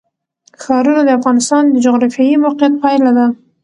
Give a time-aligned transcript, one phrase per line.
[0.63, 3.25] ښارونه د افغانستان د جغرافیایي موقیعت پایله ده.